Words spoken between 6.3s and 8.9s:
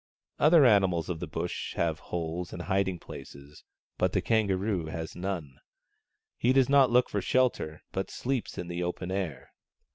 He does not look for shelter, but sleeps in the